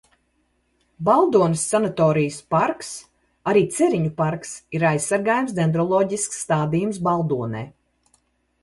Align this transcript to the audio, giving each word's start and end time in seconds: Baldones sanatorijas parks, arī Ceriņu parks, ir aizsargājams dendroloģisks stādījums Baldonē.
Baldones 1.09 1.65
sanatorijas 1.73 2.39
parks, 2.55 2.89
arī 3.53 3.63
Ceriņu 3.77 4.15
parks, 4.23 4.55
ir 4.79 4.87
aizsargājams 4.95 5.55
dendroloģisks 5.63 6.45
stādījums 6.47 7.05
Baldonē. 7.11 7.65